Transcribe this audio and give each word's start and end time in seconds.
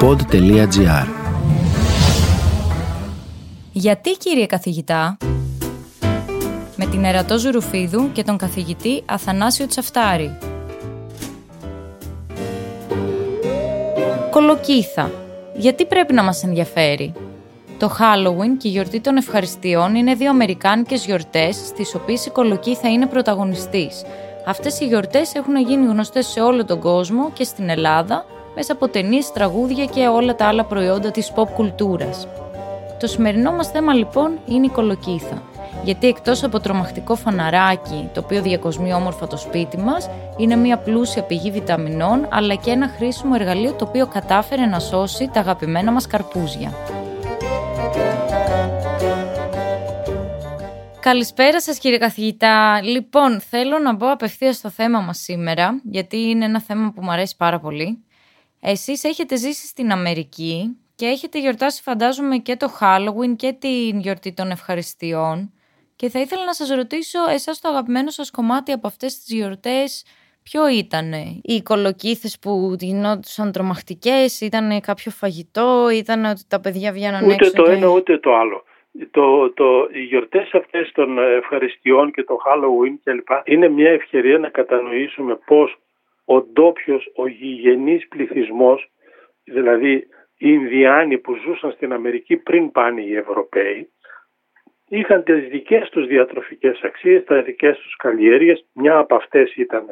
pod.gr 0.00 1.06
Γιατί 3.72 4.10
κύριε 4.10 4.46
καθηγητά 4.46 5.16
με 6.76 6.86
την 6.86 7.04
Ερατό 7.04 7.38
Ζουρουφίδου 7.38 8.12
και 8.12 8.22
τον 8.22 8.36
καθηγητή 8.36 9.02
Αθανάσιο 9.06 9.66
Τσαφτάρη 9.66 10.38
Κολοκύθα 14.30 15.10
Γιατί 15.54 15.86
πρέπει 15.86 16.12
να 16.12 16.22
μας 16.22 16.42
ενδιαφέρει; 16.42 17.12
Το 17.78 17.96
Halloween 17.98 18.56
και 18.58 18.68
η 18.68 18.70
γιορτή 18.70 19.00
των 19.00 19.16
ευχαριστειών 19.16 19.94
είναι 19.94 20.14
δύο 20.14 20.30
αμερικάνικες 20.30 21.04
γιορτές 21.04 21.56
στις 21.56 21.94
οποίες 21.94 22.26
η 22.26 22.30
κολοκύθα 22.30 22.88
είναι 22.88 23.06
πρωταγωνιστής. 23.06 24.02
Αυτές 24.46 24.80
οι 24.80 24.86
γιορτές 24.86 25.34
έχουν 25.34 25.56
γίνει 25.56 25.86
γνωστές 25.86 26.26
σε 26.26 26.40
όλο 26.40 26.64
τον 26.64 26.80
κόσμο 26.80 27.30
και 27.32 27.44
στην 27.44 27.68
Ελλάδα 27.68 28.24
μέσα 28.54 28.72
από 28.72 28.88
ταινίες, 28.88 29.32
τραγούδια 29.32 29.84
και 29.84 30.06
όλα 30.06 30.34
τα 30.34 30.46
άλλα 30.46 30.64
προϊόντα 30.64 31.10
της 31.10 31.32
pop 31.34 31.48
κουλτούρας. 31.54 32.26
Το 33.00 33.06
σημερινό 33.06 33.52
μας 33.52 33.70
θέμα 33.70 33.94
λοιπόν 33.94 34.38
είναι 34.46 34.66
η 34.66 34.68
κολοκύθα. 34.68 35.42
Γιατί 35.84 36.08
εκτός 36.08 36.44
από 36.44 36.60
τρομακτικό 36.60 37.14
φαναράκι, 37.14 38.08
το 38.14 38.20
οποίο 38.24 38.42
διακοσμεί 38.42 38.92
όμορφα 38.92 39.26
το 39.26 39.36
σπίτι 39.36 39.76
μας, 39.78 40.10
είναι 40.36 40.56
μια 40.56 40.78
πλούσια 40.78 41.22
πηγή 41.22 41.50
βιταμινών, 41.50 42.26
αλλά 42.30 42.54
και 42.54 42.70
ένα 42.70 42.88
χρήσιμο 42.88 43.32
εργαλείο 43.38 43.72
το 43.72 43.84
οποίο 43.88 44.06
κατάφερε 44.06 44.66
να 44.66 44.78
σώσει 44.78 45.30
τα 45.32 45.40
αγαπημένα 45.40 45.92
μας 45.92 46.06
καρπούζια. 46.06 46.72
Καλησπέρα 51.00 51.60
σας 51.60 51.78
κύριε 51.78 51.98
καθηγητά. 51.98 52.82
Λοιπόν, 52.82 53.40
θέλω 53.40 53.78
να 53.78 53.94
μπω 53.94 54.12
απευθείας 54.12 54.56
στο 54.56 54.70
θέμα 54.70 55.00
μας 55.00 55.18
σήμερα, 55.18 55.80
γιατί 55.84 56.16
είναι 56.16 56.44
ένα 56.44 56.60
θέμα 56.60 56.92
που 56.94 57.02
μου 57.02 57.10
αρέσει 57.10 57.36
πάρα 57.36 57.60
πολύ. 57.60 58.02
Εσείς 58.60 59.04
έχετε 59.04 59.36
ζήσει 59.36 59.66
στην 59.66 59.92
Αμερική 59.92 60.76
και 60.94 61.06
έχετε 61.06 61.38
γιορτάσει 61.40 61.82
φαντάζομαι 61.82 62.36
και 62.36 62.56
το 62.56 62.66
Halloween 62.80 63.36
και 63.36 63.52
την 63.52 63.98
γιορτή 64.00 64.34
των 64.34 64.50
ευχαριστειών 64.50 65.52
και 65.96 66.08
θα 66.08 66.20
ήθελα 66.20 66.44
να 66.44 66.52
σας 66.52 66.68
ρωτήσω 66.68 67.18
εσάς 67.30 67.60
το 67.60 67.68
αγαπημένο 67.68 68.10
σας 68.10 68.30
κομμάτι 68.30 68.72
από 68.72 68.86
αυτές 68.86 69.18
τις 69.18 69.34
γιορτές 69.34 70.04
ποιο 70.42 70.68
ήταν 70.68 71.12
οι 71.42 71.62
κολοκύθες 71.62 72.38
που 72.42 72.76
γινόντουσαν 72.78 73.52
τρομακτικές, 73.52 74.40
ήταν 74.40 74.80
κάποιο 74.80 75.10
φαγητό, 75.10 75.88
ήταν 75.92 76.24
ότι 76.24 76.42
τα 76.48 76.60
παιδιά 76.60 76.92
βγαίναν 76.92 77.24
ούτε 77.24 77.34
έξω. 77.34 77.52
το 77.52 77.62
και... 77.62 77.70
ένα 77.70 77.88
ούτε 77.88 78.18
το 78.18 78.34
άλλο. 78.34 78.62
Το, 79.10 79.50
το, 79.50 79.88
οι 79.92 80.02
γιορτές 80.02 80.50
αυτές 80.52 80.92
των 80.92 81.18
ευχαριστειών 81.18 82.10
και 82.10 82.22
το 82.22 82.38
Halloween 82.46 82.94
κλπ. 83.04 83.28
είναι 83.44 83.68
μια 83.68 83.90
ευκαιρία 83.90 84.38
να 84.38 84.48
κατανοήσουμε 84.48 85.34
πώς 85.46 85.78
ο 86.34 86.42
ντόπιο, 86.42 87.00
ο 87.14 87.26
γηγενής 87.26 88.08
πληθυσμός, 88.08 88.90
δηλαδή 89.44 89.92
οι 90.40 90.48
Ινδιάνοι 90.56 91.18
που 91.18 91.34
ζούσαν 91.34 91.72
στην 91.72 91.92
Αμερική 91.92 92.36
πριν 92.36 92.70
πάνε 92.70 93.00
οι 93.00 93.16
Ευρωπαίοι, 93.16 93.90
είχαν 94.88 95.24
τις 95.24 95.48
δικές 95.48 95.88
τους 95.88 96.06
διατροφικές 96.06 96.80
αξίες, 96.82 97.24
τα 97.24 97.42
δικές 97.42 97.78
τους 97.78 97.96
καλλιέργειες. 97.96 98.64
Μια 98.72 98.98
από 98.98 99.14
αυτές 99.14 99.54
ήταν 99.56 99.84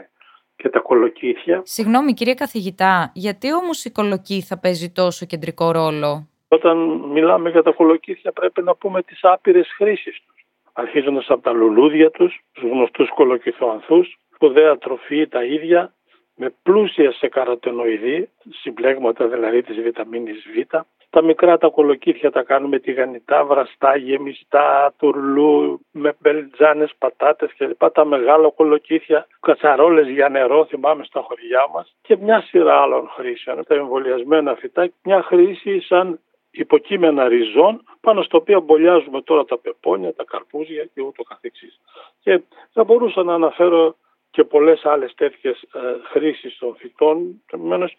και 0.57 0.69
τα 0.69 0.79
κολοκύθια. 0.79 1.63
Συγγνώμη 1.65 2.13
κύριε 2.13 2.35
καθηγητά, 2.35 3.11
γιατί 3.15 3.55
όμως 3.55 3.85
η 3.85 3.91
κολοκύθα 3.91 4.59
παίζει 4.59 4.91
τόσο 4.91 5.27
κεντρικό 5.27 5.71
ρόλο; 5.71 6.29
Όταν 6.49 6.77
μιλάμε 6.89 7.51
για 7.51 7.63
τα 7.63 7.71
κολοκύθια 7.71 8.33
πρέπει 8.33 8.63
να 8.63 8.75
πούμε 8.75 9.03
τις 9.03 9.19
άπειρες 9.23 9.69
χρήσεις 9.77 10.23
τους. 10.27 10.45
Αρχίζοντας 10.73 11.27
από 11.29 11.43
τα 11.43 11.53
λουλούδια 11.53 12.11
τους, 12.11 12.41
τους 12.53 12.63
γνωστούς 12.63 13.09
κολοκυθοανθούς, 13.15 14.19
σπουδαία 14.35 14.79
τροφή 14.79 15.29
τα 15.29 15.45
ίδια, 15.45 15.96
με 16.37 16.55
πλούσια 16.63 17.13
σε 17.13 17.29
καροτενοειδή, 17.29 18.29
συμπλέγματα 18.51 19.27
δηλαδή 19.27 19.63
της 19.63 19.81
βιταμίνης 19.81 20.45
Β. 20.55 20.77
Τα 21.11 21.23
μικρά 21.23 21.59
τα 21.59 21.69
κολοκύθια 21.69 22.31
τα 22.31 22.43
κάνουμε 22.43 22.79
τηγανιτά, 22.79 23.45
βραστά, 23.45 23.97
γεμιστά, 23.97 24.95
τουρλού, 24.99 25.81
με 25.91 26.17
μπελτζάνες, 26.19 26.95
πατάτες 26.99 27.55
κλπ. 27.57 27.91
Τα 27.91 28.05
μεγάλα 28.05 28.51
κολοκύθια, 28.51 29.27
κατσαρόλες 29.41 30.09
για 30.09 30.29
νερό, 30.29 30.65
θυμάμαι 30.65 31.05
στα 31.05 31.21
χωριά 31.21 31.69
μας 31.75 31.97
και 32.03 32.17
μια 32.17 32.41
σειρά 32.41 32.81
άλλων 32.81 33.09
χρήσεων. 33.09 33.65
Τα 33.65 33.75
εμβολιασμένα 33.75 34.55
φυτά, 34.55 34.91
μια 35.03 35.23
χρήση 35.23 35.81
σαν 35.81 36.21
υποκείμενα 36.51 37.29
ριζών 37.29 37.83
πάνω 38.01 38.23
στο 38.23 38.37
οποίο 38.37 38.61
μπολιάζουμε 38.61 39.23
τώρα 39.23 39.45
τα 39.45 39.59
πεπόνια, 39.59 40.15
τα 40.15 40.25
καρπούζια 40.25 40.85
και 40.95 41.03
ούτω 41.03 41.23
καθεξής. 41.23 41.81
Και 42.21 42.43
θα 42.73 42.85
μπορούσα 42.85 43.23
να 43.23 43.35
αναφέρω 43.35 43.97
και 44.37 44.45
πολλές 44.45 44.85
άλλες 44.85 45.15
τέτοιες 45.15 45.63
ε, 45.63 45.79
χρήσεις 46.13 46.59
των 46.59 46.77
φυτών. 46.79 47.43
Επομένως, 47.53 47.97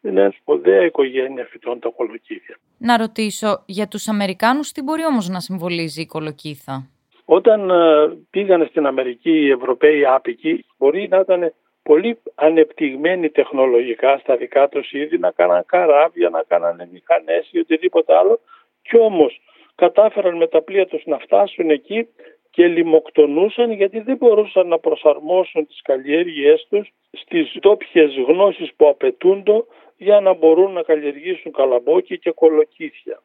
είναι 0.00 0.30
σπουδαία 0.40 0.84
οικογένεια 0.84 1.44
φυτών 1.50 1.80
τα 1.80 1.88
κολοκύθια. 1.96 2.56
Να 2.78 2.96
ρωτήσω, 2.96 3.62
για 3.66 3.88
τους 3.88 4.08
Αμερικάνους 4.08 4.72
τι 4.72 4.82
μπορεί 4.82 5.04
όμως 5.04 5.28
να 5.28 5.40
συμβολίζει 5.40 6.00
η 6.00 6.06
κολοκύθα; 6.06 6.90
Όταν 7.24 7.70
ε, 7.70 8.16
πήγαν 8.30 8.66
στην 8.66 8.86
Αμερική 8.86 9.30
οι 9.30 9.50
Ευρωπαίοι 9.50 10.04
άπικοι, 10.06 10.64
μπορεί 10.78 11.08
να 11.08 11.18
ήταν 11.18 11.54
πολύ 11.82 12.18
ανεπτυγμένοι 12.34 13.30
τεχνολογικά 13.30 14.18
στα 14.18 14.36
δικά 14.36 14.68
τους 14.68 14.92
είδη, 14.92 15.18
να 15.18 15.30
κάναν 15.30 15.64
καράβια, 15.66 16.28
να 16.28 16.42
κάναν 16.48 16.88
μηχανές 16.92 17.48
ή 17.50 17.58
οτιδήποτε 17.58 18.16
άλλο. 18.16 18.40
Κι 18.82 18.98
όμως 18.98 19.40
κατάφεραν 19.74 20.36
με 20.36 20.46
τα 20.46 20.62
πλοία 20.62 20.86
τους 20.86 21.02
να 21.06 21.18
φτάσουν 21.18 21.70
εκεί 21.70 22.08
και 22.60 22.68
λιμοκτονούσαν 22.68 23.72
γιατί 23.72 24.00
δεν 24.00 24.16
μπορούσαν 24.16 24.68
να 24.68 24.78
προσαρμόσουν 24.78 25.66
τις 25.66 25.82
καλλιέργειές 25.82 26.66
τους 26.70 26.88
στις 27.10 27.56
ντόπιε 27.60 28.04
γνώσεις 28.26 28.74
που 28.76 28.88
απαιτούνται 28.88 29.64
για 29.96 30.20
να 30.20 30.32
μπορούν 30.34 30.72
να 30.72 30.82
καλλιεργήσουν 30.82 31.52
καλαμπόκι 31.52 32.18
και 32.18 32.30
κολοκύθια. 32.30 33.22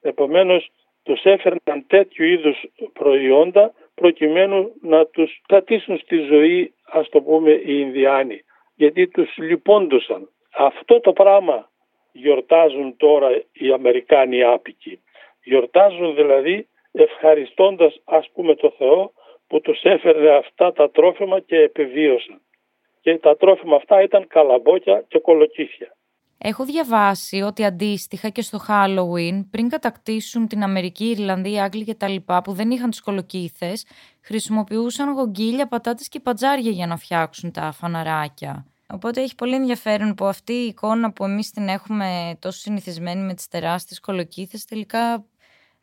Επομένως 0.00 0.70
τους 1.02 1.24
έφερναν 1.24 1.86
τέτοιου 1.86 2.24
είδους 2.24 2.64
προϊόντα 2.92 3.72
προκειμένου 3.94 4.72
να 4.80 5.06
τους 5.06 5.40
κρατήσουν 5.46 5.98
στη 5.98 6.16
ζωή 6.16 6.74
ας 6.84 7.08
το 7.08 7.20
πούμε 7.20 7.50
οι 7.50 7.76
Ινδιάνοι 7.84 8.40
γιατί 8.74 9.08
τους 9.08 9.36
λυπόντουσαν. 9.36 10.28
Αυτό 10.56 11.00
το 11.00 11.12
πράγμα 11.12 11.70
γιορτάζουν 12.12 12.96
τώρα 12.96 13.42
οι 13.52 13.72
Αμερικάνοι 13.72 14.42
άπικοι. 14.42 15.00
Γιορτάζουν 15.44 16.14
δηλαδή 16.14 16.68
ευχαριστώντας 16.92 18.00
ας 18.04 18.30
πούμε 18.32 18.54
το 18.54 18.74
Θεό 18.78 19.12
που 19.46 19.60
τους 19.60 19.82
έφερε 19.82 20.36
αυτά 20.36 20.72
τα 20.72 20.90
τρόφιμα 20.90 21.40
και 21.40 21.56
επιβίωσαν. 21.56 22.40
Και 23.00 23.18
τα 23.18 23.36
τρόφιμα 23.36 23.76
αυτά 23.76 24.02
ήταν 24.02 24.26
καλαμπόκια 24.26 25.04
και 25.08 25.18
κολοκύθια. 25.18 25.96
Έχω 26.38 26.64
διαβάσει 26.64 27.40
ότι 27.40 27.64
αντίστοιχα 27.64 28.28
και 28.28 28.42
στο 28.42 28.58
Halloween, 28.68 29.44
πριν 29.50 29.68
κατακτήσουν 29.68 30.46
την 30.46 30.62
Αμερική, 30.62 31.04
η 31.04 31.10
Ιρλανδία, 31.10 31.52
οι 31.52 31.60
Άγγλοι 31.60 31.84
κτλ. 31.84 32.16
που 32.44 32.52
δεν 32.52 32.70
είχαν 32.70 32.90
τις 32.90 33.00
κολοκύθες, 33.00 33.86
χρησιμοποιούσαν 34.24 35.12
γογγίλια, 35.12 35.68
πατάτες 35.68 36.08
και 36.08 36.20
πατζάρια 36.20 36.70
για 36.70 36.86
να 36.86 36.96
φτιάξουν 36.96 37.52
τα 37.52 37.72
φαναράκια. 37.72 38.66
Οπότε 38.92 39.20
έχει 39.20 39.34
πολύ 39.34 39.54
ενδιαφέρον 39.54 40.14
που 40.14 40.24
αυτή 40.24 40.52
η 40.52 40.66
εικόνα 40.66 41.12
που 41.12 41.24
εμείς 41.24 41.50
την 41.50 41.68
έχουμε 41.68 42.38
τόσο 42.38 42.58
συνηθισμένη 42.58 43.22
με 43.22 43.34
τις 43.34 43.48
τεράστιες 43.48 44.00
κολοκύθες 44.00 44.64
τελικά 44.64 45.24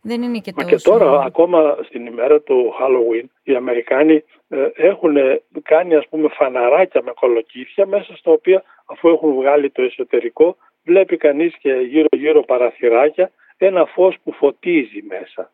δεν 0.07 0.21
είναι 0.21 0.39
και 0.39 0.51
τόσο. 0.51 0.65
Μα 0.67 0.75
και 0.75 0.81
τώρα, 0.83 1.21
ακόμα 1.21 1.77
στην 1.83 2.05
ημέρα 2.05 2.41
του 2.41 2.73
Halloween, 2.79 3.25
οι 3.43 3.55
Αμερικάνοι 3.55 4.23
ε, 4.49 4.67
έχουν 4.75 5.15
κάνει 5.63 5.95
ας 5.95 6.07
πούμε 6.09 6.27
φαναράκια 6.29 7.01
με 7.03 7.11
κολοκύθια 7.19 7.85
μέσα 7.85 8.15
στα 8.15 8.31
οποία 8.31 8.63
αφού 8.85 9.09
έχουν 9.09 9.33
βγάλει 9.33 9.69
το 9.69 9.81
εσωτερικό 9.81 10.57
βλέπει 10.83 11.17
κανείς 11.17 11.57
και 11.57 11.73
γύρω 11.73 12.07
γύρω 12.11 12.41
παραθυράκια 12.41 13.31
ένα 13.57 13.85
φως 13.85 14.15
που 14.23 14.31
φωτίζει 14.31 15.03
μέσα 15.07 15.51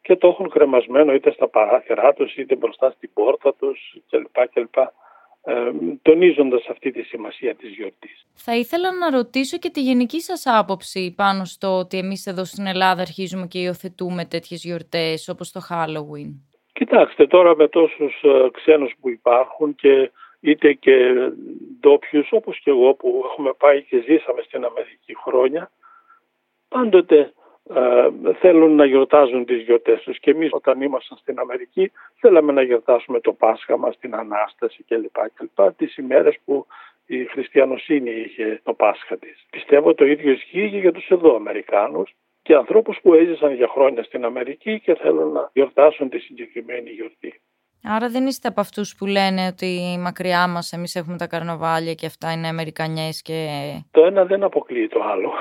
και 0.00 0.16
το 0.16 0.28
έχουν 0.28 0.50
κρεμασμένο 0.50 1.12
είτε 1.12 1.30
στα 1.32 1.48
παράθυρά 1.48 2.12
τους 2.12 2.36
είτε 2.36 2.56
μπροστά 2.56 2.90
στην 2.90 3.10
πόρτα 3.14 3.54
τους 3.54 3.96
κλπ. 4.10 4.48
κλπ 4.52 4.76
ε, 4.76 4.90
τονίζοντας 6.02 6.66
αυτή 6.68 6.90
τη 6.90 7.02
σημασία 7.02 7.54
της 7.54 7.70
γιορτής. 7.70 8.26
Θα 8.34 8.56
ήθελα 8.56 8.88
να 8.92 9.10
ρωτήσω 9.10 9.58
και 9.58 9.70
τη 9.70 9.80
γενική 9.80 10.20
σας 10.20 10.46
άποψη 10.46 11.14
πάνω 11.16 11.44
στο 11.44 11.78
ότι 11.78 11.98
εμείς 11.98 12.26
εδώ 12.26 12.44
στην 12.44 12.66
Ελλάδα 12.66 13.00
αρχίζουμε 13.00 13.46
και 13.46 13.58
υιοθετούμε 13.58 14.24
τέτοιες 14.24 14.64
γιορτές 14.64 15.28
όπως 15.28 15.52
το 15.52 15.60
Halloween. 15.70 16.30
Κοιτάξτε 16.72 17.26
τώρα 17.26 17.56
με 17.56 17.68
τόσους 17.68 18.22
ε, 18.22 18.48
ξένους 18.52 18.92
που 19.00 19.08
υπάρχουν 19.08 19.74
και 19.74 20.10
είτε 20.40 20.72
και 20.72 21.14
ντόπιους 21.80 22.28
όπως 22.30 22.60
και 22.60 22.70
εγώ 22.70 22.94
που 22.94 23.22
έχουμε 23.24 23.52
πάει 23.58 23.82
και 23.82 23.96
ζήσαμε 24.00 24.42
στην 24.42 24.64
Αμερική 24.64 25.16
χρόνια 25.24 25.70
πάντοτε 26.68 27.18
ε, 27.20 27.30
θέλουν 28.40 28.74
να 28.74 28.84
γιορτάζουν 28.84 29.44
τις 29.44 29.62
γιορτές 29.62 30.02
τους 30.02 30.18
και 30.18 30.30
εμείς 30.30 30.48
όταν 30.52 30.80
ήμασταν 30.80 31.18
στην 31.18 31.38
Αμερική 31.38 31.92
θέλαμε 32.20 32.52
να 32.52 32.62
γιορτάσουμε 32.62 33.20
το 33.20 33.32
Πάσχα 33.32 33.78
μας, 33.78 33.98
την 33.98 34.14
Ανάσταση 34.14 34.84
κλπ. 34.88 35.16
κλπ 35.34 35.74
τις 35.76 35.96
ημέρες 35.96 36.36
που 36.44 36.66
η 37.06 37.24
χριστιανοσύνη 37.24 38.10
είχε 38.10 38.60
το 38.64 38.72
Πάσχα 38.72 39.16
της. 39.16 39.46
Πιστεύω 39.50 39.94
το 39.94 40.04
ίδιο 40.04 40.32
ισχύει 40.32 40.70
και 40.70 40.78
για 40.78 40.92
τους 40.92 41.08
εδώ 41.08 41.34
Αμερικάνους 41.34 42.14
και 42.42 42.54
ανθρώπους 42.54 42.98
που 43.02 43.14
έζησαν 43.14 43.54
για 43.54 43.68
χρόνια 43.68 44.02
στην 44.02 44.24
Αμερική 44.24 44.80
και 44.80 44.94
θέλουν 44.94 45.32
να 45.32 45.50
γιορτάσουν 45.52 46.08
τη 46.08 46.18
συγκεκριμένη 46.18 46.90
γιορτή. 46.90 47.40
Άρα 47.84 48.08
δεν 48.08 48.26
είστε 48.26 48.48
από 48.48 48.60
αυτούς 48.60 48.94
που 48.98 49.06
λένε 49.06 49.46
ότι 49.46 49.96
μακριά 50.00 50.48
μας 50.48 50.72
εμείς 50.72 50.94
έχουμε 50.94 51.16
τα 51.16 51.26
καρναβάλια 51.26 51.94
και 51.94 52.06
αυτά 52.06 52.32
είναι 52.32 52.48
Αμερικανιές 52.48 53.22
και... 53.22 53.48
Το 53.90 54.04
ένα 54.04 54.24
δεν 54.24 54.42
αποκλείει 54.42 54.88
το 54.88 55.02
άλλο. 55.02 55.32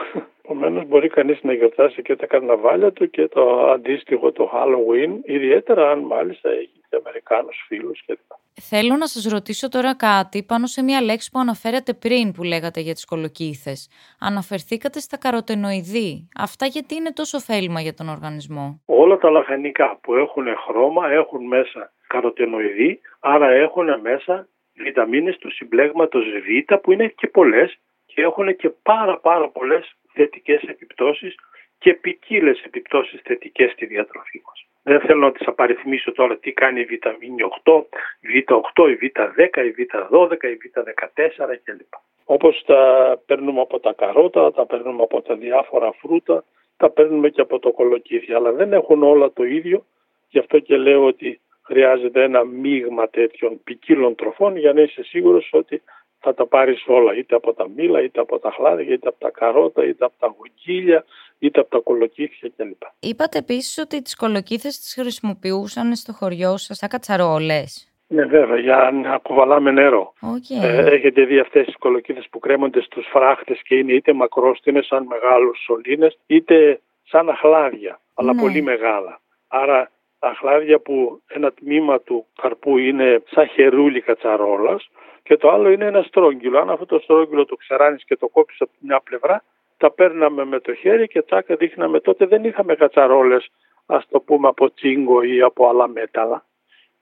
Επομένως, 0.49 0.87
μπορεί 0.87 1.07
κανείς 1.07 1.39
να 1.43 1.53
γιορτάσει 1.53 2.01
και 2.01 2.15
τα 2.15 2.25
καρναβάλια 2.25 2.91
του 2.91 3.09
και 3.09 3.27
το 3.27 3.71
αντίστοιχο 3.71 4.31
το 4.31 4.51
Halloween, 4.53 5.11
ιδιαίτερα 5.23 5.91
αν 5.91 5.99
μάλιστα 5.99 6.49
έχει 6.49 6.81
και 6.89 6.95
Αμερικάνους 6.95 7.65
φίλους 7.67 8.03
κλπ. 8.05 8.17
Θέλω 8.61 8.95
να 8.95 9.07
σας 9.07 9.31
ρωτήσω 9.31 9.69
τώρα 9.69 9.95
κάτι 9.95 10.43
πάνω 10.43 10.65
σε 10.65 10.83
μια 10.83 11.01
λέξη 11.01 11.31
που 11.31 11.39
αναφέρατε 11.39 11.93
πριν 11.93 12.31
που 12.31 12.43
λέγατε 12.43 12.79
για 12.79 12.93
τις 12.93 13.05
κολοκύθες. 13.05 13.89
Αναφερθήκατε 14.19 14.99
στα 14.99 15.17
καροτενοειδή. 15.17 16.29
Αυτά 16.39 16.65
γιατί 16.65 16.95
είναι 16.95 17.11
τόσο 17.13 17.37
ωφέλιμα 17.37 17.81
για 17.81 17.93
τον 17.93 18.09
οργανισμό; 18.09 18.81
Όλα 18.85 19.17
τα 19.17 19.29
λαχανικά 19.29 19.99
που 20.01 20.15
έχουν 20.15 20.45
χρώμα 20.67 21.09
έχουν 21.11 21.45
μέσα 21.45 21.91
καροτενοειδή, 22.07 22.99
άρα 23.19 23.49
έχουν 23.49 23.99
μέσα 24.01 24.47
βιταμίνες 24.75 25.37
του 25.37 25.51
συμπλέγματος 25.51 26.25
Β 26.25 26.73
που 26.81 26.91
είναι 26.91 27.07
και 27.07 27.27
πολλές 27.27 27.69
και 27.71 27.96
έχουν 28.21 28.55
και 28.55 28.69
πάρα 28.69 29.19
πάρα 29.19 29.49
πολλές 29.49 29.95
θετικές 30.13 30.61
επιπτώσεις 30.61 31.35
και 31.79 31.93
ποικίλες 31.93 32.61
επιπτώσεις 32.65 33.21
θετικές 33.23 33.71
στη 33.71 33.85
διατροφή 33.85 34.41
μας. 34.45 34.65
Δεν 34.83 34.99
θέλω 34.99 35.19
να 35.19 35.31
τις 35.31 35.47
απαριθμίσω 35.47 36.11
τώρα 36.11 36.37
τι 36.37 36.51
κάνει 36.51 36.79
η 36.79 36.85
βιταμίνη 36.85 37.43
8, 37.63 37.83
η 38.19 38.43
Β8, 38.47 38.89
η 38.89 38.97
Β10, 39.01 39.65
η 39.65 39.73
Β12, 39.77 40.43
η 40.43 40.57
Β14 40.61 41.59
κλπ. 41.63 41.93
Όπως 42.25 42.63
τα 42.65 42.81
παίρνουμε 43.25 43.61
από 43.61 43.79
τα 43.79 43.93
καρότα, 43.93 44.51
τα 44.51 44.65
παίρνουμε 44.65 45.03
από 45.03 45.21
τα 45.21 45.35
διάφορα 45.35 45.91
φρούτα, 45.91 46.43
τα 46.77 46.89
παίρνουμε 46.89 47.29
και 47.29 47.41
από 47.41 47.59
το 47.59 47.71
κολοκύθι, 47.71 48.33
αλλά 48.33 48.51
δεν 48.51 48.73
έχουν 48.73 49.03
όλα 49.03 49.31
το 49.31 49.43
ίδιο, 49.43 49.85
γι' 50.29 50.39
αυτό 50.39 50.59
και 50.59 50.77
λέω 50.77 51.05
ότι 51.05 51.39
χρειάζεται 51.61 52.23
ένα 52.23 52.43
μείγμα 52.43 53.09
τέτοιων 53.09 53.63
ποικίλων 53.63 54.15
τροφών 54.15 54.57
για 54.57 54.73
να 54.73 54.81
είσαι 54.81 55.03
σίγουρος 55.03 55.49
ότι 55.51 55.81
θα 56.19 56.33
τα 56.33 56.45
πάρεις 56.45 56.83
όλα, 56.87 57.15
είτε 57.15 57.35
από 57.35 57.53
τα 57.53 57.69
μήλα, 57.75 58.01
είτε 58.01 58.19
από 58.19 58.39
τα 58.39 58.51
χλάδια, 58.51 58.93
είτε 58.93 59.07
από 59.07 59.19
τα 59.19 59.29
καρότα, 59.29 59.83
είτε 59.85 60.05
από 60.05 60.13
τα 60.19 60.35
γουγγίλια, 60.37 61.05
είτε 61.39 61.59
από 61.59 61.69
τα 61.69 61.79
κολοκύθια 61.79 62.51
κλπ. 62.57 62.81
Είπατε 62.99 63.37
επίσης 63.37 63.77
ότι 63.77 64.01
τις 64.01 64.15
κολοκύθες 64.15 64.79
τις 64.79 64.93
χρησιμοποιούσαν 64.99 65.95
στο 65.95 66.13
χωριό 66.13 66.57
σας 66.57 66.77
σαν 66.77 66.89
κατσαρόλες. 66.89 67.91
Ναι 68.09 68.25
βέβαια, 68.25 68.57
για 68.57 68.91
να 68.93 69.17
κουβαλάμε 69.17 69.71
νερό. 69.71 70.13
Okay. 70.21 70.63
Ε, 70.63 70.95
έχετε 70.95 71.23
δει 71.25 71.39
αυτές 71.39 71.65
τις 71.65 71.77
κολοκύθες 71.77 72.27
που 72.31 72.39
κρέμονται 72.39 72.81
στους 72.81 73.07
φράχτες 73.09 73.61
και 73.61 73.75
είναι 73.75 73.93
είτε 73.93 74.13
μακρόστινες 74.13 74.85
σαν 74.85 75.05
μεγάλους 75.05 75.63
σωλήνες, 75.63 76.17
είτε 76.25 76.81
σαν 77.03 77.29
αχλάδια, 77.29 77.99
αλλά 78.13 78.33
ναι. 78.33 78.41
πολύ 78.41 78.61
μεγάλα. 78.61 79.21
Άρα 79.47 79.91
τα 80.19 80.27
αχλάδια 80.27 80.79
που 80.79 81.21
ένα 81.27 81.51
τμήμα 81.51 81.99
του 81.99 82.25
καρπού 82.41 82.77
είναι 82.77 83.23
σαν 83.31 83.47
χερούλι 83.47 84.01
κατσαρόλας 84.01 84.89
και 85.27 85.37
το 85.37 85.49
άλλο 85.49 85.69
είναι 85.69 85.85
ένα 85.85 86.01
στρόγγυλο. 86.01 86.59
Αν 86.59 86.69
αυτό 86.69 86.85
το 86.85 86.99
στρόγγυλο 86.99 87.45
το 87.45 87.55
ξεράνεις 87.55 88.03
και 88.05 88.15
το 88.15 88.27
κόψεις 88.27 88.61
από 88.61 88.71
μια 88.79 88.99
πλευρά, 88.99 89.43
τα 89.77 89.91
παίρναμε 89.91 90.45
με 90.45 90.59
το 90.59 90.73
χέρι 90.73 91.07
και 91.07 91.21
τσάκα 91.21 91.55
δείχναμε. 91.55 91.99
Τότε 91.99 92.25
δεν 92.25 92.43
είχαμε 92.43 92.75
κατσαρόλες, 92.75 93.49
ας 93.85 94.07
το 94.09 94.19
πούμε 94.19 94.47
από 94.47 94.73
τσίγκο 94.73 95.21
ή 95.21 95.41
από 95.41 95.69
άλλα 95.69 95.87
μέταλλα. 95.87 96.45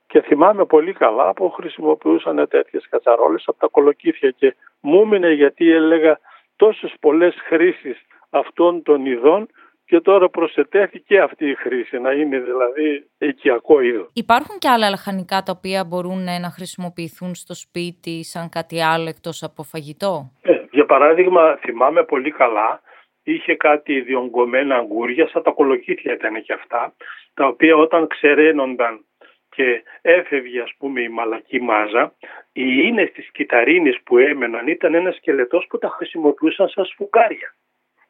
Και 0.08 0.22
θυμάμαι 0.22 0.66
πολύ 0.66 0.94
καλά 0.94 1.34
που 1.34 1.50
χρησιμοποιούσαν 1.50 2.48
τέτοιες 2.50 2.88
κατσαρόλες 2.90 3.44
από 3.48 3.60
τα 3.60 3.68
κολοκύθια 3.68 4.30
και 4.30 4.56
μου 4.80 5.02
έμεινε 5.02 5.32
γιατί 5.32 5.72
έλεγα 5.72 6.20
τόσες 6.56 6.94
πολλές 7.00 7.36
χρήσεις 7.48 8.02
αυτών 8.30 8.84
των 8.84 9.06
ειδών 9.06 9.48
και 9.86 10.00
τώρα 10.00 10.30
προσετέθηκε 10.30 11.20
αυτή 11.20 11.50
η 11.50 11.56
χρήση, 11.56 12.00
να 12.00 12.12
είναι 12.12 12.40
δηλαδή 12.40 13.08
οικιακό 13.18 13.80
είδος. 13.80 14.10
Υπάρχουν 14.14 14.58
και 14.58 14.70
άλλα 14.70 14.90
λαχανικά 14.90 15.44
τα 15.44 15.54
οποία 15.58 15.84
μπορούν 15.84 16.24
να 16.24 16.50
χρησιμοποιηθούν 16.50 17.36
στο 17.36 17.54
σπίτι 17.54 18.24
σαν 18.24 18.50
κάτι 18.50 18.84
άλλο 18.84 19.10
εκτός 19.10 19.44
από 19.44 19.64
φαγητό; 19.64 20.32
Ε, 20.42 20.54
για 20.72 20.86
παράδειγμα 20.86 21.56
θυμάμαι 21.56 22.04
πολύ 22.04 22.32
καλά 22.32 22.82
είχε 23.24 23.56
κάτι 23.56 24.02
διονγκωμένα 24.02 24.76
αγκούρια, 24.76 25.28
σαν 25.28 25.44
τα 25.44 25.52
κολοκύθια 25.52 26.14
ήταν 26.14 26.44
και 26.44 26.54
αυτά, 26.54 26.94
τα 27.34 27.48
οποία 27.48 27.76
όταν 27.76 28.08
ξεραίνονταν 28.08 29.06
και 29.50 29.84
έφευγε 30.02 30.62
ας 30.62 30.74
πούμε 30.78 31.02
η 31.02 31.10
μαλακή 31.10 31.62
μάζα, 31.62 32.14
οι 32.54 32.64
ίνες 32.84 33.12
της 33.12 33.32
κυταρίνης 33.32 34.02
που 34.04 34.18
έμεναν 34.18 34.68
ήταν 34.68 34.94
ένας 34.94 35.16
σκελετός 35.16 35.66
που 35.70 35.78
τα 35.78 35.90
χρησιμοποιούσαν 35.90 36.68
σαν 36.68 36.86
σφουγγάρια 36.86 37.56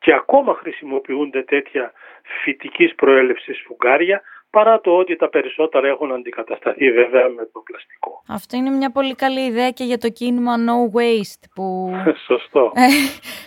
και 0.05 0.13
ακόμα 0.13 0.53
χρησιμοποιούνται 0.53 1.43
τέτοια 1.43 1.91
φυτικής 2.43 2.95
προέλευσης 2.95 3.63
φουγγάρια 3.67 4.21
παρά 4.49 4.81
το 4.81 4.97
ότι 4.97 5.15
τα 5.15 5.29
περισσότερα 5.29 5.87
έχουν 5.87 6.11
αντικατασταθεί 6.11 6.91
βέβαια 6.91 7.29
με 7.29 7.49
το 7.53 7.59
πλαστικό. 7.59 8.23
Αυτό 8.27 8.57
είναι 8.57 8.69
μια 8.69 8.91
πολύ 8.91 9.15
καλή 9.15 9.39
ιδέα 9.39 9.69
και 9.69 9.83
για 9.83 9.97
το 9.97 10.09
κίνημα 10.09 10.53
No 10.67 10.97
Waste 10.97 11.43
που... 11.55 11.91
σωστό. 12.27 12.71
Ε, 12.75 12.87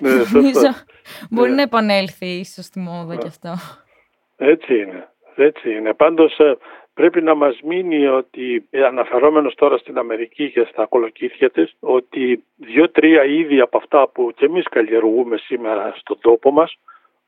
ναι, 0.00 0.24
σωστό. 0.24 0.70
Μπορεί 1.30 1.50
ναι. 1.50 1.56
να 1.56 1.62
επανέλθει 1.62 2.26
ίσως 2.26 2.64
στη 2.64 2.78
μόδα 2.78 3.14
ναι. 3.14 3.20
και 3.20 3.26
αυτό. 3.26 3.54
Έτσι 4.36 4.74
είναι. 4.74 5.08
Έτσι 5.36 5.74
είναι. 5.74 5.94
Πάντως 5.94 6.38
ε, 6.38 6.56
πρέπει 6.98 7.22
να 7.22 7.34
μας 7.34 7.60
μείνει 7.62 8.06
ότι 8.06 8.66
ε, 8.70 8.84
αναφερόμενος 8.84 9.54
τώρα 9.54 9.78
στην 9.78 9.98
Αμερική 9.98 10.50
και 10.50 10.66
στα 10.70 10.86
κολοκύθια 10.86 11.50
της 11.50 11.74
ότι 11.80 12.44
δύο-τρία 12.56 13.24
είδη 13.24 13.60
από 13.60 13.76
αυτά 13.78 14.08
που 14.08 14.32
και 14.36 14.44
εμείς 14.44 14.68
καλλιεργούμε 14.68 15.36
σήμερα 15.36 15.92
στον 15.96 16.18
τόπο 16.20 16.50
μας 16.50 16.78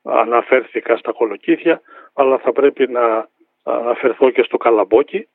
αναφέρθηκα 0.03 0.97
στα 0.97 1.11
κολοκύθια 1.11 1.81
αλλά 2.13 2.37
θα 2.37 2.51
πρέπει 2.51 2.87
να 2.87 3.27
αναφερθώ 3.63 4.29
και 4.29 4.43
στο 4.43 4.57
καλαμπόκι 4.57 5.27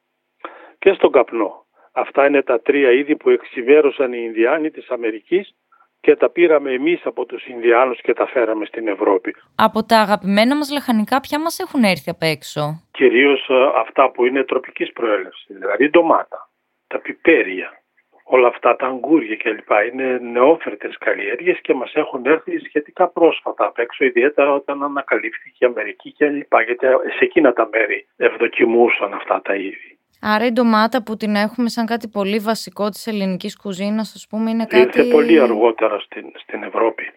και 0.79 0.93
στον 0.93 1.13
καπνό. 1.13 1.65
Αυτά 1.93 2.27
είναι 2.27 2.43
τα 2.43 2.61
τρία 2.61 2.91
είδη 2.91 3.17
που 3.17 3.31
εξημέρωσαν 3.31 4.13
οι 4.13 4.21
Ινδιάνοι 4.23 4.71
της 4.71 4.89
Αμερικής 4.89 5.55
και 6.01 6.17
τα 6.17 6.31
πήραμε 6.31 6.73
εμείς 6.73 7.01
από 7.05 7.25
τους 7.25 7.47
Ινδιάνους 7.47 8.01
και 8.01 8.13
τα 8.13 8.27
φέραμε 8.27 8.65
στην 8.65 8.89
Ευρώπη. 8.89 9.35
Από 9.55 9.85
τα 9.85 9.99
αγαπημένα 10.01 10.57
μας 10.57 10.71
λαχανικά 10.71 11.21
ποια 11.21 11.41
μας 11.41 11.59
έχουν 11.59 11.83
έρθει 11.83 12.11
απ' 12.11 12.23
έξω; 12.23 12.61
Κυρίως 12.91 13.49
ε, 13.49 13.55
αυτά 13.81 14.11
που 14.11 14.27
είναι 14.27 14.45
τροπικής 14.45 14.93
προέλευσης, 14.93 15.57
δηλαδή 15.59 15.91
ντομάτα, 15.91 16.49
τα 16.87 16.99
πιπέρια, 16.99 17.83
όλα 18.25 18.49
αυτά 18.49 18.77
τα 18.77 18.87
αγκούρια 18.87 19.37
κλπ. 19.37 19.71
Είναι 19.93 20.19
νεόφερτες 20.19 20.99
καλλιέργειες 20.99 21.61
και 21.61 21.75
μας 21.75 21.95
έχουν 21.95 22.27
έρθει 22.27 22.59
σχετικά 22.59 23.09
πρόσφατα 23.09 23.67
απ' 23.67 23.79
έξω, 23.79 24.05
ιδιαίτερα 24.05 24.53
όταν 24.53 24.83
ανακαλύφθηκε 24.83 25.65
η 25.65 25.67
Αμερική 25.67 26.13
κλπ. 26.13 26.55
Γιατί 26.65 26.87
σε 27.17 27.25
εκείνα 27.25 27.53
τα 27.53 27.69
μέρη 27.73 28.07
ευδοκιμούσαν 28.17 29.15
αυτά 29.15 29.43
τα 29.43 29.55
είδη. 29.55 29.96
Άρα 30.21 30.47
η 30.47 30.51
ντομάτα 30.51 31.03
που 31.03 31.17
την 31.17 31.35
έχουμε 31.35 31.69
σαν 31.69 31.87
κάτι 31.87 32.09
πολύ 32.09 32.39
βασικό 32.39 32.89
της 32.89 33.07
ελληνικής 33.07 33.57
κουζίνας, 33.57 34.15
ας 34.15 34.27
πούμε, 34.31 34.51
είναι 34.51 34.67
κάτι... 34.67 34.83
Ήρθε 34.83 35.03
πολύ 35.03 35.41
αργότερα 35.41 35.99
στην, 35.99 36.33
στην 36.35 36.63
Ευρώπη. 36.63 37.13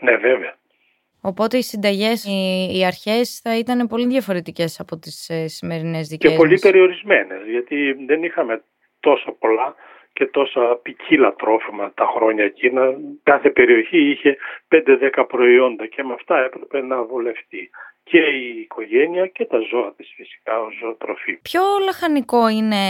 Ναι, 0.00 0.16
βέβαια. 0.16 0.58
Οπότε 1.20 1.56
οι 1.56 1.62
συνταγές, 1.62 2.24
οι, 2.24 2.70
οι 2.78 2.84
αρχές 2.84 3.40
θα 3.42 3.58
ήταν 3.58 3.86
πολύ 3.86 4.06
διαφορετικές 4.06 4.80
από 4.80 4.98
τις 4.98 5.28
ε, 5.28 5.48
σημερινές 5.48 6.08
δικές 6.08 6.30
Και 6.30 6.36
πολύ 6.36 6.58
περιορισμένες, 6.58 7.46
γιατί 7.46 7.92
δεν 8.06 8.22
είχαμε 8.22 8.62
τόσο 9.00 9.32
πολλά 9.32 9.74
και 10.12 10.26
τόσα 10.26 10.78
ποικίλα 10.82 11.34
τρόφιμα 11.34 11.92
τα 11.94 12.06
χρόνια 12.14 12.44
εκείνα. 12.44 12.94
Κάθε 13.22 13.50
περιοχή 13.50 14.10
είχε 14.10 14.36
5-10 14.68 15.24
προϊόντα 15.28 15.86
και 15.86 16.02
με 16.04 16.12
αυτά 16.12 16.44
έπρεπε 16.44 16.80
να 16.82 17.02
βολευτεί 17.02 17.70
και 18.10 18.18
η 18.18 18.60
οικογένεια 18.60 19.26
και 19.26 19.44
τα 19.44 19.58
ζώα 19.70 19.92
της 19.96 20.12
φυσικά 20.16 20.60
ως 20.60 20.74
ζωοτροφή. 20.80 21.36
Ποιο 21.42 21.62
λαχανικό 21.84 22.48
είναι 22.48 22.82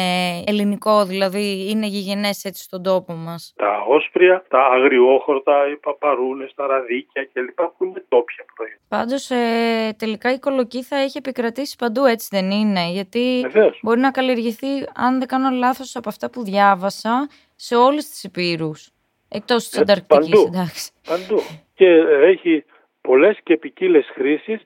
ελληνικό, 0.47 1.05
δηλαδή 1.05 1.71
είναι 1.71 1.87
γηγενές 1.87 2.45
έτσι 2.45 2.62
στον 2.62 2.83
τόπο 2.83 3.12
μας; 3.12 3.55
Τα 3.57 3.85
όσπρια, 3.89 4.45
τα 4.49 4.61
αγριόχορτα, 4.67 5.71
οι 5.71 5.77
παπαρούνες, 5.77 6.53
τα 6.55 6.67
ραδίκια 6.67 7.29
κλπ. 7.33 7.61
που 7.77 7.85
είναι 7.85 8.05
τόπια 8.09 8.45
προϊόντα. 8.55 8.81
Πάντως 8.89 9.31
ε, 9.31 9.95
τελικά 9.99 10.33
η 10.33 10.39
κολοκύθα 10.39 10.97
έχει 10.97 11.19
επικρατήσει 11.19 11.77
παντού 11.79 12.05
έτσι 12.05 12.29
δεν 12.31 12.50
είναι, 12.50 12.91
γιατί 12.91 13.47
μπορεί 13.83 14.00
να 14.00 14.11
καλλιεργηθεί 14.11 14.67
αν 14.95 15.19
δεν 15.19 15.29
κάνω 15.29 15.50
λάθος 15.50 15.97
από 15.97 16.09
αυτά 16.09 16.31
που 16.31 16.45
διάβασα 16.45 17.29
σε 17.57 17.77
όλες 17.77 18.09
τις 18.09 18.25
υπήρους. 18.25 18.91
Εκτός 19.29 19.69
της 19.69 19.79
ε, 19.79 19.81
Ανταρκτικής, 19.81 20.29
παντού, 20.29 20.47
εντάξει. 20.47 20.91
Παντού. 21.09 21.41
Και 21.75 21.89
έχει 22.23 22.65
πολλές 23.00 23.39
και 23.43 23.57
ποικίλες 23.57 24.07
χρήσεις 24.15 24.61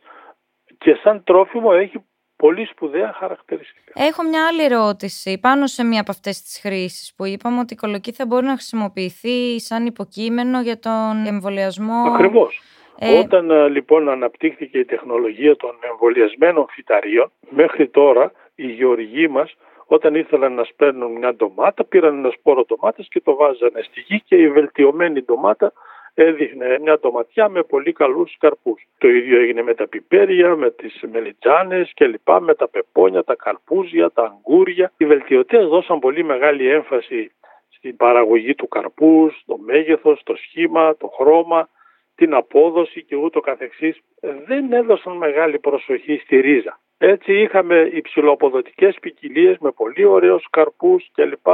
και 0.85 0.99
σαν 1.03 1.25
τρόφιμο 1.25 1.71
έχει 1.73 2.05
πολύ 2.37 2.67
σπουδαία 2.67 3.13
χαρακτηριστικά. 3.13 3.93
Έχω 3.95 4.23
μια 4.23 4.47
άλλη 4.47 4.65
ερώτηση 4.65 5.39
πάνω 5.41 5.67
σε 5.67 5.85
μία 5.85 6.01
από 6.01 6.11
αυτές 6.11 6.43
τις 6.43 6.61
χρήσεις 6.61 7.15
που 7.17 7.25
είπαμε 7.25 7.59
ότι 7.59 7.73
η 7.73 7.77
κολοκύθα 7.77 8.27
μπορεί 8.27 8.47
να 8.47 8.53
χρησιμοποιηθεί 8.53 9.61
σαν 9.61 9.87
υποκείμενο 9.87 10.61
για 10.61 10.79
τον 10.79 11.27
εμβολιασμό. 11.27 12.03
Ακριβώς. 12.13 12.61
Ε... 12.99 13.19
Όταν 13.19 13.51
ε, 13.51 13.69
λοιπόν 13.69 14.09
αναπτύχθηκε 14.09 14.79
η 14.79 14.85
τεχνολογία 14.85 15.57
των 15.57 15.71
εμβολιασμένων 15.91 16.67
φυταρίων, 16.69 17.31
μέχρι 17.51 17.89
τώρα 17.89 18.33
οι 18.55 18.67
γεωργοί 18.67 19.29
μας 19.29 19.57
όταν 19.87 20.15
ήθελαν 20.15 20.55
να 20.55 20.65
σπέρνουν 20.65 21.13
μια 21.13 21.35
ντομάτα, 21.35 21.85
πήραν 21.85 22.19
ένα 22.19 22.31
σπόρο 22.31 22.65
ντομάτας 22.65 23.09
και 23.09 23.21
το 23.21 23.35
βάζανε 23.35 23.83
στη 23.83 24.01
γη 24.01 24.21
και 24.21 24.37
η 24.37 24.49
βελτιωμένη 24.49 25.23
ντομάτα 25.23 25.73
έδειχνε 26.15 26.79
μια 26.79 26.99
ντοματιά 26.99 27.49
με 27.49 27.63
πολύ 27.63 27.93
καλούς 27.93 28.37
καρπούς. 28.39 28.83
Το 28.99 29.09
ίδιο 29.09 29.41
έγινε 29.41 29.63
με 29.63 29.75
τα 29.75 29.89
πιπέρια, 29.89 30.57
με 30.57 30.71
τις 30.71 31.01
μελιτζάνες 31.13 31.93
και 31.95 32.07
λοιπά, 32.07 32.41
με 32.41 32.55
τα 32.55 32.69
πεπόνια, 32.69 33.25
τα 33.25 33.35
καρπούζια, 33.35 34.11
τα 34.11 34.23
αγκούρια. 34.23 34.93
Οι 34.97 35.05
βελτιωτές 35.07 35.67
δώσαν 35.67 35.99
πολύ 35.99 36.25
μεγάλη 36.25 36.69
έμφαση 36.69 37.33
στην 37.69 37.97
παραγωγή 37.97 38.55
του 38.55 38.69
καρπούς, 38.69 39.41
στο 39.41 39.59
μέγεθος, 39.59 40.23
το 40.23 40.35
σχήμα, 40.37 40.97
το 40.97 41.07
χρώμα 41.07 41.69
την 42.15 42.35
απόδοση 42.35 43.03
και 43.03 43.17
ούτω 43.17 43.41
καθεξής 43.41 44.01
δεν 44.47 44.73
έδωσαν 44.73 45.17
μεγάλη 45.17 45.59
προσοχή 45.59 46.17
στη 46.17 46.41
ρίζα. 46.41 46.79
Έτσι 46.99 47.41
είχαμε 47.41 47.91
υψηλοποδοτικές 47.93 48.97
ποικιλίες 49.01 49.59
με 49.59 49.71
πολύ 49.71 50.05
ωραίους 50.05 50.47
καρπούς 50.51 51.11
κλπ. 51.15 51.47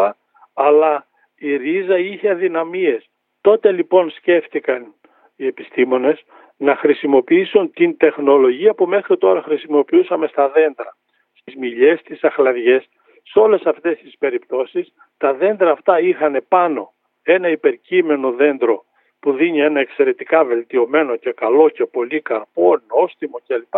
Αλλά 0.54 1.06
η 1.38 1.56
ρίζα 1.56 1.98
είχε 1.98 2.30
αδυναμίες. 2.30 3.09
Τότε 3.40 3.72
λοιπόν 3.72 4.10
σκέφτηκαν 4.10 4.94
οι 5.36 5.46
επιστήμονες 5.46 6.24
να 6.56 6.76
χρησιμοποιήσουν 6.76 7.72
την 7.72 7.96
τεχνολογία 7.96 8.74
που 8.74 8.86
μέχρι 8.86 9.18
τώρα 9.18 9.42
χρησιμοποιούσαμε 9.42 10.26
στα 10.26 10.48
δέντρα, 10.48 10.96
στις 11.32 11.56
μιλιές, 11.56 11.98
στις 12.00 12.24
αχλαδιές. 12.24 12.88
Σε 13.22 13.38
όλες 13.38 13.62
αυτές 13.64 13.98
τις 13.98 14.18
περιπτώσεις 14.18 14.92
τα 15.16 15.34
δέντρα 15.34 15.70
αυτά 15.70 16.00
είχαν 16.00 16.44
πάνω 16.48 16.92
ένα 17.22 17.48
υπερκείμενο 17.48 18.32
δέντρο 18.32 18.84
που 19.20 19.32
δίνει 19.32 19.60
ένα 19.60 19.80
εξαιρετικά 19.80 20.44
βελτιωμένο 20.44 21.16
και 21.16 21.32
καλό 21.32 21.68
και 21.68 21.86
πολύ 21.86 22.20
καρπό, 22.20 22.80
νόστιμο 22.88 23.40
κλπ. 23.46 23.74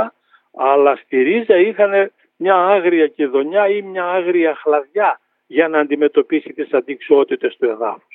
Αλλά 0.57 0.97
στη 0.97 1.23
ρίζα 1.23 1.57
είχαν 1.57 2.13
μια 2.37 2.55
άγρια 2.55 3.07
κηδονιά 3.07 3.69
ή 3.69 3.83
μια 3.83 4.05
άγρια 4.05 4.55
χλαδιά 4.55 5.21
για 5.47 5.69
να 5.69 5.79
αντιμετωπίσει 5.79 6.53
τις 6.53 6.73
αντιξοότητες 6.73 7.57
του 7.57 7.67
εδάφους. 7.67 8.12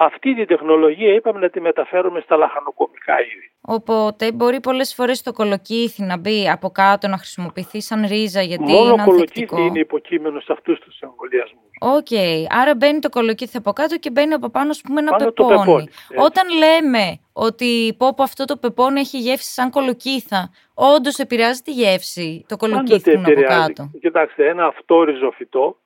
Αυτή 0.00 0.34
τη 0.34 0.44
τεχνολογία 0.44 1.14
είπαμε 1.14 1.38
να 1.40 1.50
τη 1.50 1.60
μεταφέρουμε 1.60 2.20
στα 2.20 2.36
λαχανοκομικά 2.36 3.20
είδη. 3.20 3.52
Οπότε 3.60 4.32
μπορεί 4.32 4.60
πολλές 4.60 4.94
φορές 4.94 5.22
το 5.22 5.32
κολοκύθι 5.32 6.02
να 6.02 6.18
μπει 6.18 6.48
από 6.50 6.70
κάτω 6.70 7.08
να 7.08 7.16
χρησιμοποιηθεί 7.16 7.80
σαν 7.80 8.06
ρίζα 8.08 8.42
γιατί 8.42 8.72
Μόνο 8.72 8.92
είναι 8.92 9.02
κολοκύθι 9.04 9.62
είναι 9.62 9.78
υποκείμενο 9.78 10.40
σε 10.40 10.52
αυτούς 10.52 10.78
τους 10.78 11.00
εμβολιασμούς. 11.00 11.62
OK. 11.80 12.06
Okay. 12.10 12.44
Άρα 12.60 12.74
μπαίνει 12.74 12.98
το 12.98 13.08
κολοκύθι 13.08 13.56
από 13.56 13.72
κάτω 13.72 13.98
και 13.98 14.10
μπαίνει 14.10 14.32
από 14.32 14.48
πάνω, 14.50 14.70
ας 14.70 14.80
πούμε, 14.80 15.00
ένα 15.00 15.10
Πάνω 15.10 15.24
πεπόνι. 15.24 15.54
το 15.54 15.58
πεπόνι, 15.58 15.82
έτσι. 15.82 16.14
Όταν 16.16 16.44
λέμε 16.58 17.20
ότι 17.32 17.94
πω, 17.98 18.14
πω 18.14 18.22
αυτό 18.22 18.44
το 18.44 18.56
πεπόνι 18.56 19.00
έχει 19.00 19.18
γεύση 19.18 19.52
σαν 19.52 19.70
κολοκύθα, 19.70 20.50
όντως 20.74 21.18
επηρεάζει 21.18 21.60
τη 21.62 21.70
γεύση 21.72 22.44
το 22.48 22.56
κολοκύθι 22.56 23.02
που 23.02 23.10
είναι 23.10 23.20
από 23.20 23.30
επηρεάζει. 23.30 23.72
κάτω. 23.72 23.90
Κοιτάξτε, 24.00 24.48
ένα 24.48 24.66
αυτόριζο 24.66 25.30
φυτό 25.30 25.76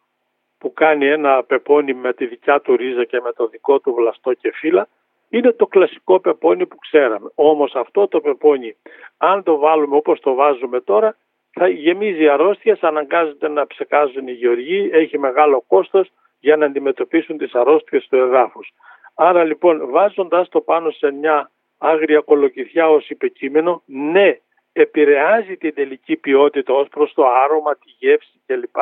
που 0.62 0.72
κάνει 0.72 1.06
ένα 1.06 1.44
πεπόνι 1.44 1.94
με 1.94 2.12
τη 2.12 2.26
δικιά 2.26 2.60
του 2.60 2.76
ρίζα 2.76 3.04
και 3.04 3.20
με 3.20 3.32
το 3.32 3.46
δικό 3.46 3.80
του 3.80 3.94
βλαστό 3.94 4.32
και 4.32 4.52
φύλλα 4.54 4.88
είναι 5.28 5.52
το 5.52 5.66
κλασικό 5.66 6.20
πεπόνι 6.20 6.66
που 6.66 6.76
ξέραμε. 6.76 7.30
Όμως 7.34 7.74
αυτό 7.74 8.08
το 8.08 8.20
πεπόνι, 8.20 8.76
αν 9.16 9.42
το 9.42 9.56
βάλουμε 9.56 9.96
όπως 9.96 10.20
το 10.20 10.34
βάζουμε 10.34 10.80
τώρα, 10.80 11.16
θα 11.52 11.68
γεμίζει 11.68 12.28
αρρώστιες, 12.28 12.82
αναγκάζεται 12.82 13.48
να 13.48 13.66
ψεκάζουν 13.66 14.28
οι 14.28 14.32
γεωργοί, 14.32 14.90
έχει 14.92 15.18
μεγάλο 15.18 15.64
κόστος 15.66 16.08
για 16.40 16.56
να 16.56 16.66
αντιμετωπίσουν 16.66 17.38
τις 17.38 17.54
αρρώστιες 17.54 18.06
του 18.08 18.16
εδάφους. 18.16 18.72
Άρα 19.14 19.44
λοιπόν 19.44 19.90
βάζοντας 19.90 20.48
το 20.48 20.60
πάνω 20.60 20.90
σε 20.90 21.10
μια 21.12 21.50
άγρια 21.78 22.20
κολοκυθιά 22.20 22.88
ως 22.88 23.08
υπεκείμενο, 23.08 23.82
ναι, 23.86 24.38
επηρεάζει 24.72 25.56
την 25.56 25.74
τελική 25.74 26.16
ποιότητα 26.16 26.72
ως 26.72 26.88
προς 26.88 27.12
το 27.14 27.24
άρωμα, 27.44 27.74
τη 27.74 27.90
γεύση 27.98 28.40
κλπ. 28.46 28.76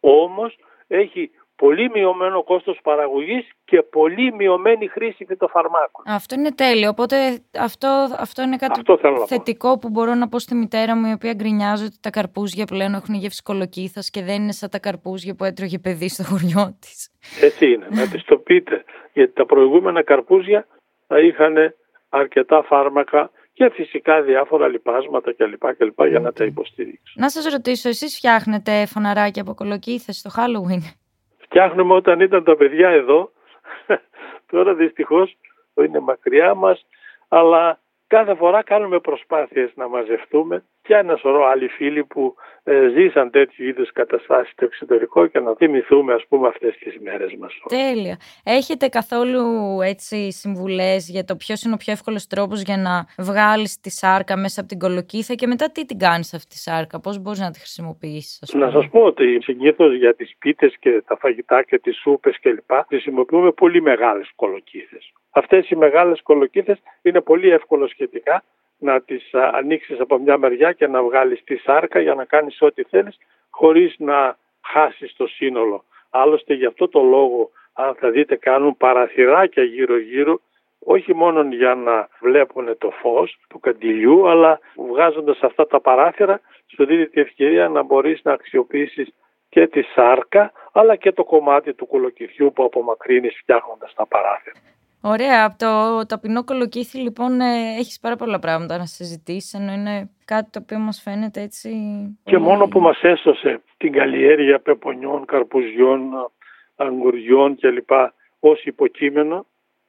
Όμως 0.00 0.58
έχει 0.86 1.30
πολύ 1.56 1.90
μειωμένο 1.90 2.42
κόστος 2.42 2.78
παραγωγής 2.82 3.48
και 3.64 3.82
πολύ 3.82 4.32
μειωμένη 4.32 4.86
χρήση 4.86 5.24
φυτοφαρμάκων. 5.24 6.04
Αυτό 6.06 6.34
είναι 6.34 6.52
τέλειο. 6.52 6.88
Οπότε 6.88 7.16
αυτό, 7.58 7.88
αυτό 8.18 8.42
είναι 8.42 8.56
κάτι 8.56 8.80
Αυτό 8.80 8.98
θέλω 8.98 9.12
να 9.12 9.18
πω. 9.18 9.26
θετικό 9.26 9.78
που 9.78 9.88
μπορώ 9.88 10.14
να 10.14 10.28
πω 10.28 10.38
στη 10.38 10.54
μητέρα 10.54 10.96
μου, 10.96 11.06
η 11.06 11.12
οποία 11.12 11.34
γκρινιάζει 11.34 11.84
ότι 11.84 11.96
τα 12.00 12.10
καρπούζια 12.10 12.64
πλέον 12.64 12.94
έχουν 12.94 13.14
γεύση 13.14 13.42
κολοκύθας 13.42 14.10
και 14.10 14.22
δεν 14.22 14.42
είναι 14.42 14.52
σαν 14.52 14.70
τα 14.70 14.78
καρπούζια 14.78 15.34
που 15.34 15.44
έτρωγε 15.44 15.78
παιδί 15.78 16.08
στο 16.08 16.22
χωριό 16.24 16.76
της. 16.80 17.10
Έτσι 17.40 17.72
είναι, 17.72 17.86
να 17.90 18.08
της 18.08 18.24
το 18.24 18.36
πείτε. 18.36 18.84
Γιατί 19.12 19.32
τα 19.32 19.46
προηγούμενα 19.46 20.02
καρπούζια 20.02 20.66
θα 21.06 21.20
είχαν 21.20 21.74
αρκετά 22.08 22.62
φάρμακα 22.62 23.30
και 23.56 23.70
φυσικά 23.70 24.22
διάφορα 24.22 24.68
λιπάσματα 24.68 25.32
κλπ. 25.32 25.74
κλπ 25.76 26.06
για 26.06 26.20
να 26.20 26.32
τα 26.32 26.44
υποστηρίξουν. 26.44 27.22
Να 27.22 27.28
σας 27.28 27.52
ρωτήσω, 27.52 27.88
εσείς 27.88 28.16
φτιάχνετε 28.16 28.86
φωναράκια 28.86 29.42
από 29.42 29.54
κολοκύθε 29.54 30.12
στο 30.12 30.30
Halloween; 30.36 30.82
Φτιάχνουμε 31.38 31.94
όταν 31.94 32.20
ήταν 32.20 32.44
τα 32.44 32.56
παιδιά 32.56 32.88
εδώ. 32.88 33.32
Τώρα 34.52 34.74
δυστυχώς 34.74 35.36
είναι 35.74 36.00
μακριά 36.00 36.54
μας, 36.54 36.86
αλλά 37.28 37.80
κάθε 38.06 38.34
φορά 38.34 38.62
κάνουμε 38.62 39.00
προσπάθειες 39.00 39.72
να 39.74 39.88
μαζευτούμε 39.88 40.64
και 40.86 40.94
ένα 40.94 41.16
σωρό 41.16 41.44
άλλοι 41.44 41.68
φίλοι 41.68 42.04
που 42.04 42.34
ε, 42.64 42.88
ζήσαν 42.88 43.30
τέτοιου 43.30 43.64
είδους 43.68 43.92
καταστάσεις 43.92 44.52
στο 44.52 44.64
εξωτερικό 44.64 45.26
και 45.26 45.38
να 45.40 45.54
θυμηθούμε 45.54 46.14
ας 46.14 46.24
πούμε 46.28 46.48
αυτές 46.48 46.76
τις 46.78 46.98
μέρες 47.00 47.34
μας. 47.38 47.52
Τέλεια. 47.68 48.16
Έχετε 48.44 48.88
καθόλου 48.88 49.42
έτσι 49.80 50.32
συμβουλές 50.32 51.08
για 51.08 51.24
το 51.24 51.36
ποιος 51.36 51.62
είναι 51.62 51.74
ο 51.74 51.76
πιο 51.76 51.92
εύκολος 51.92 52.26
τρόπος 52.26 52.60
για 52.62 52.76
να 52.76 53.06
βγάλεις 53.24 53.80
τη 53.80 53.90
σάρκα 53.90 54.36
μέσα 54.36 54.60
από 54.60 54.68
την 54.68 54.78
κολοκύθα 54.78 55.34
και 55.34 55.46
μετά 55.46 55.70
τι 55.70 55.84
την 55.84 55.98
κάνεις 55.98 56.34
αυτή 56.34 56.48
τη 56.48 56.56
σάρκα, 56.58 57.00
πώς 57.00 57.18
μπορείς 57.18 57.40
να 57.40 57.50
τη 57.50 57.58
χρησιμοποιήσεις. 57.58 58.42
Ας 58.42 58.52
Να 58.52 58.68
πούμε; 58.68 58.80
σας 58.82 58.90
πω 58.90 59.00
ότι 59.00 59.38
συνήθως 59.42 59.94
για 59.96 60.14
τις 60.14 60.36
πίτες 60.38 60.76
και 60.78 61.02
τα 61.06 61.16
φαγητά 61.16 61.62
και 61.62 61.78
τις 61.78 61.96
σούπες 61.96 62.40
κλπ. 62.40 62.70
χρησιμοποιούμε 62.88 63.50
πολύ 63.52 63.82
μεγάλες 63.82 64.30
κολοκύθες. 64.36 65.12
Αυτές 65.30 65.70
οι 65.70 65.76
μεγάλες 65.76 66.22
κολοκύθες 66.22 66.78
είναι 67.02 67.20
πολύ 67.20 67.50
εύκολο 67.50 67.86
σχετικά 67.88 68.44
να 68.78 69.00
τις 69.00 69.34
α, 69.34 69.50
ανοίξεις 69.54 70.00
από 70.00 70.18
μια 70.18 70.38
μεριά 70.38 70.72
και 70.72 70.86
να 70.86 71.02
βγάλεις 71.02 71.44
τη 71.44 71.56
σάρκα 71.56 72.00
για 72.00 72.14
να 72.14 72.24
κάνεις 72.24 72.62
ό,τι 72.62 72.82
θέλεις 72.82 73.16
χωρίς 73.50 73.94
να 73.98 74.36
χάσεις 74.64 75.14
το 75.16 75.26
σύνολο. 75.26 75.84
Άλλωστε 76.10 76.54
γι' 76.54 76.66
αυτό 76.66 76.88
το 76.88 77.02
λόγο 77.02 77.50
αν 77.72 77.94
θα 77.94 78.10
δείτε 78.10 78.36
κάνουν 78.36 78.76
παραθυράκια 78.76 79.62
γύρω 79.62 79.98
γύρω 79.98 80.40
όχι 80.78 81.14
μόνο 81.14 81.42
για 81.42 81.74
να 81.74 82.08
βλέπουν 82.20 82.78
το 82.78 82.90
φως 82.90 83.38
του 83.48 83.60
καντιλιού 83.60 84.28
αλλά 84.28 84.60
βγάζοντας 84.76 85.42
αυτά 85.42 85.66
τα 85.66 85.80
παράθυρα 85.80 86.40
σου 86.66 86.86
δίνει 86.86 87.06
τη 87.06 87.20
ευκαιρία 87.20 87.68
να 87.68 87.82
μπορείς 87.82 88.20
να 88.22 88.32
αξιοποιήσεις 88.32 89.08
και 89.48 89.66
τη 89.66 89.82
σάρκα 89.82 90.52
αλλά 90.72 90.96
και 90.96 91.12
το 91.12 91.24
κομμάτι 91.24 91.74
του 91.74 91.86
κολοκυθιού 91.86 92.52
που 92.52 92.64
απομακρύνεις 92.64 93.38
φτιάχνοντας 93.42 93.94
τα 93.94 94.06
παράθυρα. 94.06 94.56
Ωραία, 95.08 95.44
από 95.44 95.56
το 95.58 96.06
ταπεινό 96.06 96.44
κολοκύθι 96.44 96.98
λοιπόν 96.98 97.40
ε, 97.40 97.76
έχεις 97.78 98.00
πάρα 98.00 98.16
πολλά 98.16 98.38
πράγματα 98.38 98.78
να 98.78 98.86
συζητήσεις, 98.86 99.54
ενώ 99.54 99.72
είναι 99.72 100.10
κάτι 100.24 100.50
το 100.50 100.58
οποίο 100.62 100.78
μας 100.78 101.00
φαίνεται 101.04 101.40
έτσι... 101.40 101.70
Και 102.24 102.32
πολύ- 102.32 102.42
μόνο 102.44 102.66
που 102.68 102.80
μας 102.80 103.02
έσωσε 103.02 103.60
την 103.76 103.92
καλλιέργεια 103.92 104.60
πεπονιών, 104.60 105.24
καρπουζιών, 105.24 106.00
αγγουριών 106.76 107.56
κλπ. 107.56 107.90
ως 108.40 108.64
υποκείμενο 108.64 109.46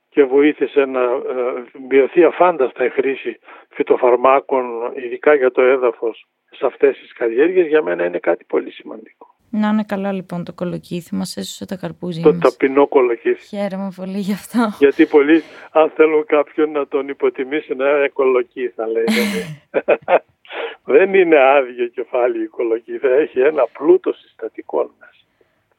και 0.09 0.23
βοήθησε 0.23 0.85
να 0.85 1.01
ε, 1.01 1.63
μειωθεί 1.89 2.23
αφάνταστα 2.23 2.85
η 2.85 2.89
χρήση 2.89 3.39
φυτοφαρμάκων, 3.69 4.65
ειδικά 4.95 5.33
για 5.33 5.51
το 5.51 5.61
έδαφος, 5.61 6.27
σε 6.49 6.65
αυτές 6.65 6.97
τις 6.97 7.13
καλλιέργειες, 7.13 7.67
για 7.67 7.83
μένα 7.83 8.05
είναι 8.05 8.19
κάτι 8.19 8.43
πολύ 8.43 8.71
σημαντικό. 8.71 9.36
Να 9.49 9.67
είναι 9.67 9.83
καλά 9.83 10.11
λοιπόν 10.11 10.43
το 10.43 10.53
κολοκύθι, 10.53 11.15
μας 11.15 11.37
έσωσε 11.37 11.65
τα 11.65 11.75
καρπούζια 11.75 12.23
Το 12.23 12.33
μας. 12.33 12.39
ταπεινό 12.41 12.87
κολοκύθι. 12.87 13.47
Χαίρομαι 13.47 13.91
πολύ 13.95 14.17
γι' 14.19 14.33
αυτό. 14.33 14.71
Γιατί 14.79 15.05
πολλοί, 15.05 15.43
αν 15.71 15.91
θέλουν 15.95 16.25
κάποιον 16.25 16.71
να 16.71 16.87
τον 16.87 17.07
υποτιμήσουν, 17.07 17.79
ε, 17.81 18.09
κολοκύθι 18.13 18.73
θα 18.75 18.87
λέει. 18.87 19.03
Δεν 20.95 21.13
είναι 21.13 21.39
άδειο 21.39 21.87
κεφάλι 21.87 22.43
η 22.43 22.47
κολοκύθα, 22.47 23.07
έχει 23.07 23.39
ένα 23.39 23.63
πλούτο 23.77 24.13
συστατικών 24.13 24.91
μέσα. 24.99 25.11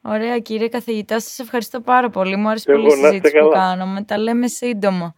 Ωραία 0.01 0.39
κύριε 0.39 0.67
καθηγητά, 0.67 1.19
σας 1.19 1.39
ευχαριστώ 1.39 1.79
πάρα 1.81 2.09
πολύ. 2.09 2.35
Μου 2.35 2.49
άρεσε 2.49 2.71
Εγώ, 2.71 2.81
πολύ 2.81 2.97
η 2.97 3.01
να 3.01 3.07
είστε 3.07 3.09
συζήτηση 3.09 3.43
που 3.43 3.49
καλά. 3.49 3.67
κάναμε. 3.69 4.03
Τα 4.03 4.17
λέμε 4.17 4.47
σύντομα. 4.47 5.15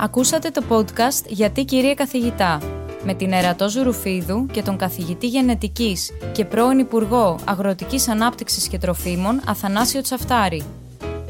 Ακούσατε 0.00 0.50
το 0.50 0.62
podcast 0.70 1.26
«Γιατί 1.26 1.64
κυρία 1.64 1.94
καθηγητά» 1.94 2.60
με 3.04 3.14
την 3.14 3.32
Ερατό 3.32 3.68
Ζουρουφίδου 3.68 4.46
και 4.46 4.62
τον 4.62 4.76
καθηγητή 4.76 5.26
γενετικής 5.26 6.10
και 6.32 6.44
πρώην 6.44 6.78
Υπουργό 6.78 7.38
Αγροτικής 7.44 8.08
Ανάπτυξης 8.08 8.68
και 8.68 8.78
Τροφίμων 8.78 9.40
Αθανάσιο 9.46 10.00
Τσαφτάρη. 10.00 10.62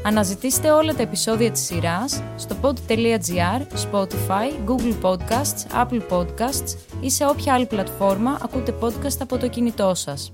Αναζητήστε 0.05 0.71
όλα 0.71 0.93
τα 0.93 1.01
επεισόδια 1.01 1.51
της 1.51 1.61
σειράς 1.61 2.23
στο 2.35 2.55
pod.gr, 2.61 3.61
Spotify, 3.91 4.69
Google 4.69 4.95
Podcasts, 5.01 5.85
Apple 5.85 6.01
Podcasts 6.09 6.77
ή 7.01 7.09
σε 7.09 7.25
όποια 7.25 7.53
άλλη 7.53 7.65
πλατφόρμα 7.65 8.39
ακούτε 8.43 8.75
podcast 8.81 9.17
από 9.19 9.37
το 9.37 9.47
κινητό 9.47 9.93
σας. 9.95 10.33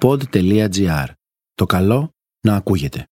pod.gr. 0.00 1.06
Το 1.54 1.66
καλό 1.66 2.10
να 2.40 2.54
ακούγεται. 2.54 3.10